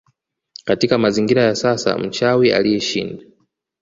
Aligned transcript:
Katika 0.65 0.97
mazingira 0.97 1.43
ya 1.43 1.55
sasa 1.55 1.97
mchawi 1.97 2.51
aliyeshind 2.51 3.31